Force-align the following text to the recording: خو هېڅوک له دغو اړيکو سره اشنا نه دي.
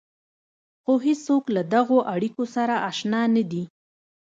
خو 0.83 0.93
هېڅوک 1.07 1.43
له 1.55 1.61
دغو 1.73 1.97
اړيکو 2.13 2.43
سره 2.55 2.75
اشنا 2.89 3.21
نه 3.35 3.43
دي. 3.51 3.63